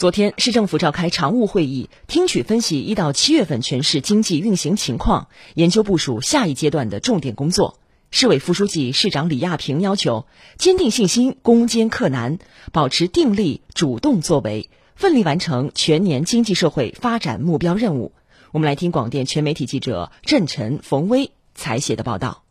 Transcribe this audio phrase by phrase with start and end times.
[0.00, 7.78] 昨天，市政府召开常务会议，听取分析一到七月份全市经济运行情况，研究部署下一阶段的重点工作。
[8.10, 10.24] 市委副书记、市长李亚平要求，
[10.56, 12.38] 坚定信心，攻坚克难，
[12.72, 18.14] 保持定力、主动作为，奋力完成全年经济社会发展目标任务。
[18.52, 22.42] 我们来听广电全媒体记者郑晨、冯威采写的报道。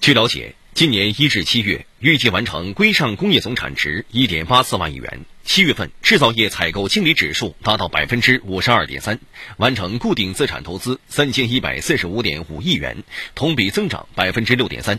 [0.00, 0.54] 据了解。
[0.74, 5.20] 今年一至七月，预计完成规上工业总产值一点八四万亿元。
[5.44, 9.20] 七月份制造业采购经理指数达到百分之五十二点三，
[9.56, 13.04] 完成固定资产投资三千一百四十五点五亿元，
[13.36, 14.98] 同比增长百分之六点三，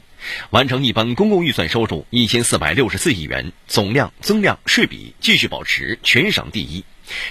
[0.50, 6.86] 完成一般公共预算收入一千四百六十四亿元，总量增量税比继续保持全省第一。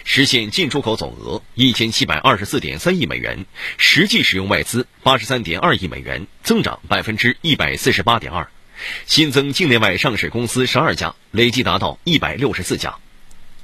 [0.04, 3.46] 实现进出口总额一千七百二十四点三亿美元，
[3.76, 8.48] 实际使用外资八十三点二亿美元，增长百分之一百四十八点二，
[9.06, 12.96] 新增境内外上市公司十二家，累计达到一百六十四家。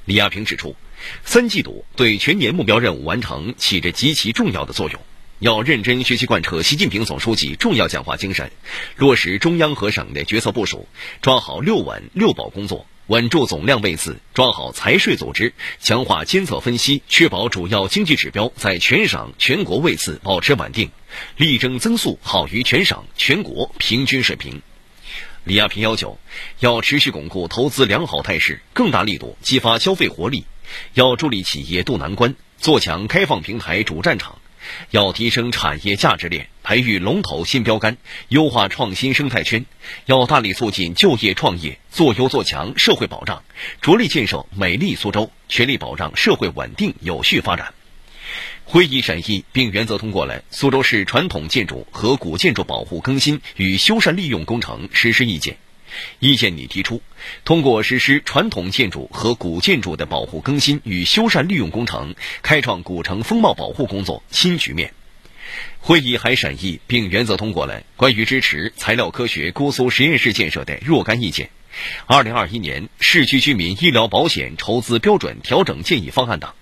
[0.05, 0.75] 李亚平指出，
[1.23, 4.99] 三季度对全年目标任务完成起着极其重要的作用，
[5.39, 8.51] 要认真学习贯彻习近平总书记重要讲话精神，
[8.95, 10.87] 落实中央和省的决策部署，
[11.21, 12.87] 抓好六稳六保工作。
[13.11, 20.89] 稳住总量位次，抓好财税组织，强化监测分析，确保主要经济指标在全省全国位次保持稳定，
[21.35, 24.61] 力争增速好于全省全国平均水平。
[25.43, 26.17] 李亚平要求，
[26.61, 30.45] 要持续巩固投资良好态势，更大力度激发消费活力，
[30.93, 34.40] 要助力企业渡难关，做强开放平台主战场。
[34.89, 37.97] 要提升产业价值链，培育龙头新标杆，
[38.29, 39.65] 优化创新生态圈；
[40.05, 43.43] 要大力促进就业创业，做优做强社会保障，
[43.81, 47.73] 着力建设美丽苏州，全力保障社会稳定有序发展。
[48.63, 55.53] 会议审议并原则通过了《苏州市传统建筑和古建筑保护更新与修缮利用工程实施意见》。
[56.19, 57.01] 意见里提出，
[57.45, 64.93] 通过实施传统建筑和古建筑的保护更新与修缮利用工程，开创古城风貌保护工作新局面。
[65.79, 71.49] 会议还审议并原则通过了关于支持材料科学姑苏实验室建设的若干意见。
[72.05, 76.53] 二零二一年市区居民医疗保险筹资标准调整建议方案等。